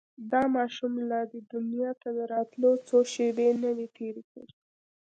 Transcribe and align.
دا 0.31 0.41
ماشوم 0.55 0.93
لا 1.11 1.21
دې 1.31 1.39
دنيا 1.53 1.91
ته 2.01 2.09
د 2.17 2.19
راتلو 2.33 2.71
څو 2.87 2.97
شېبې 3.11 3.49
نه 3.63 3.69
وې 3.75 3.87
تېرې 3.97 4.23
کړې. 4.31 4.53